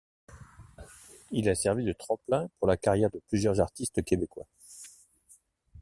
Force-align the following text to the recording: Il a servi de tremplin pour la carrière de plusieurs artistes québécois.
Il 1.29 1.47
a 1.47 1.53
servi 1.53 1.83
de 1.85 1.93
tremplin 1.93 2.49
pour 2.57 2.67
la 2.67 2.75
carrière 2.75 3.11
de 3.11 3.21
plusieurs 3.27 3.59
artistes 3.59 4.03
québécois. 4.03 4.47